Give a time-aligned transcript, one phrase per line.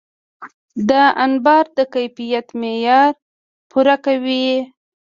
[0.89, 3.13] دا انبار د کیفیت معیار
[3.69, 4.45] پوره کوي.